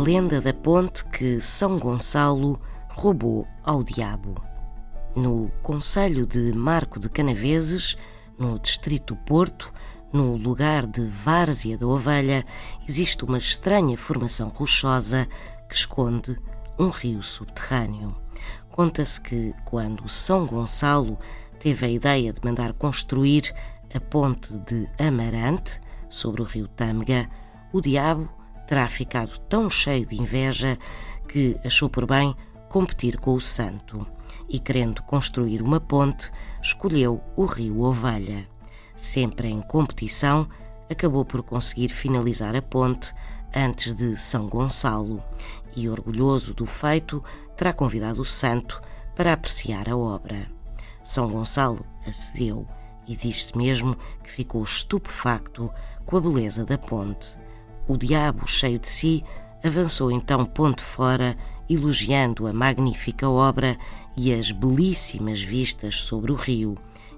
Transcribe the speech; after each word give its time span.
lenda 0.00 0.40
da 0.40 0.52
ponte 0.52 1.04
que 1.06 1.40
São 1.40 1.78
Gonçalo 1.78 2.60
roubou 2.90 3.46
ao 3.62 3.82
diabo. 3.82 4.42
No 5.16 5.50
Conselho 5.62 6.26
de 6.26 6.52
Marco 6.52 6.98
de 6.98 7.08
Canaveses, 7.08 7.96
no 8.38 8.58
Distrito 8.58 9.16
Porto, 9.16 9.72
no 10.12 10.36
lugar 10.36 10.86
de 10.86 11.04
Várzea 11.06 11.76
da 11.76 11.86
Ovelha, 11.86 12.44
existe 12.88 13.24
uma 13.24 13.38
estranha 13.38 13.96
formação 13.96 14.48
rochosa 14.48 15.26
que 15.68 15.74
esconde 15.74 16.38
um 16.78 16.88
rio 16.88 17.22
subterrâneo. 17.22 18.16
Conta-se 18.70 19.20
que, 19.20 19.54
quando 19.64 20.08
São 20.08 20.46
Gonçalo 20.46 21.18
teve 21.58 21.84
a 21.84 21.90
ideia 21.90 22.32
de 22.32 22.40
mandar 22.44 22.72
construir 22.72 23.54
a 23.94 24.00
ponte 24.00 24.56
de 24.58 24.88
Amarante, 24.98 25.80
sobre 26.08 26.40
o 26.40 26.44
rio 26.44 26.68
Tâmega, 26.68 27.28
o 27.72 27.80
diabo 27.80 28.37
terá 28.68 28.86
ficado 28.86 29.38
tão 29.48 29.70
cheio 29.70 30.04
de 30.04 30.20
inveja 30.20 30.78
que 31.26 31.58
achou 31.64 31.88
por 31.88 32.06
bem 32.06 32.36
competir 32.68 33.18
com 33.18 33.32
o 33.32 33.40
santo 33.40 34.06
e, 34.46 34.60
querendo 34.60 35.02
construir 35.02 35.62
uma 35.62 35.80
ponte, 35.80 36.30
escolheu 36.62 37.24
o 37.34 37.46
rio 37.46 37.80
Ovelha. 37.80 38.46
Sempre 38.94 39.48
em 39.48 39.62
competição, 39.62 40.46
acabou 40.90 41.24
por 41.24 41.42
conseguir 41.42 41.88
finalizar 41.88 42.54
a 42.54 42.60
ponte 42.60 43.14
antes 43.56 43.94
de 43.94 44.14
São 44.18 44.46
Gonçalo 44.46 45.24
e, 45.74 45.88
orgulhoso 45.88 46.52
do 46.52 46.66
feito, 46.66 47.24
terá 47.56 47.72
convidado 47.72 48.20
o 48.20 48.26
santo 48.26 48.82
para 49.16 49.32
apreciar 49.32 49.88
a 49.88 49.96
obra. 49.96 50.50
São 51.02 51.26
Gonçalo 51.26 51.86
acedeu 52.06 52.68
e 53.06 53.16
diz-se 53.16 53.56
mesmo 53.56 53.96
que 54.22 54.30
ficou 54.30 54.62
estupefacto 54.62 55.72
com 56.04 56.18
a 56.18 56.20
beleza 56.20 56.66
da 56.66 56.76
ponte 56.76 57.38
o 57.88 57.96
diabo, 57.96 58.46
cheio 58.46 58.78
de 58.78 58.88
si, 58.88 59.24
avançou 59.64 60.12
então 60.12 60.44
ponte 60.44 60.82
fora, 60.82 61.36
elogiando 61.68 62.46
a 62.46 62.52
magnífica 62.52 63.28
obra 63.28 63.76
e 64.16 64.32
as 64.32 64.52
belíssimas 64.52 65.40
vistas 65.40 65.96
sobre 65.96 66.30
o 66.30 66.34
rio, 66.34 66.76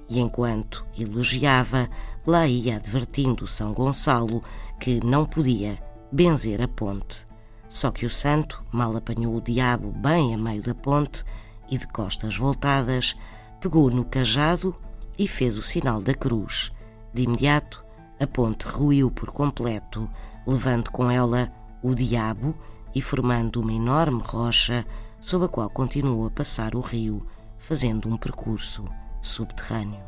e 0.09 0.21
enquanto 0.21 0.87
elogiava, 0.97 1.89
lá 2.27 2.47
ia 2.47 2.77
advertindo 2.77 3.47
São 3.47 3.73
Gonçalo 3.73 4.43
que 4.79 5.05
não 5.05 5.25
podia 5.25 5.79
benzer 6.11 6.63
a 6.63 6.69
ponte. 6.69 7.27
Só 7.69 7.91
que 7.91 8.07
o 8.07 8.11
santo 8.11 8.65
mal 8.73 8.97
apanhou 8.97 9.37
o 9.37 9.41
diabo 9.41 9.93
bem 9.93 10.35
a 10.35 10.39
meio 10.39 10.63
da 10.63 10.75
ponte 10.75 11.25
e, 11.71 11.79
de 11.79 11.87
costas 11.87 12.37
voltadas, 12.37 13.17
pegou 13.61 13.91
no 13.91 14.05
cajado 14.05 14.77
e 15.19 15.29
fez 15.29 15.57
o 15.57 15.63
sinal 15.63 16.01
da 16.01 16.15
cruz. 16.15 16.73
De 17.15 17.23
imediato, 17.23 17.85
a 18.21 18.27
ponte 18.27 18.67
ruiu 18.67 19.11
por 19.11 19.33
completo, 19.33 20.09
levando 20.47 20.91
com 20.91 21.11
ela 21.11 21.51
o 21.83 21.95
diabo 21.95 22.55
e 22.95 23.01
formando 23.01 23.61
uma 23.61 23.73
enorme 23.73 24.23
rocha 24.25 24.87
sob 25.21 25.47
a 25.47 25.49
qual 25.49 25.71
continuou 25.71 26.27
a 26.27 26.31
passar 26.31 26.75
o 26.75 26.81
rio, 26.81 27.27
fazendo 27.59 28.09
um 28.09 28.17
percurso 28.17 28.85
subterrâneo. 29.23 30.01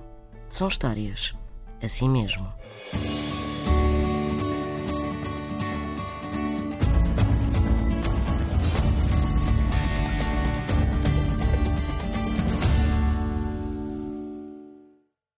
São 0.48 0.68
histórias 0.68 1.34
assim 1.82 2.08
mesmo. 2.08 2.46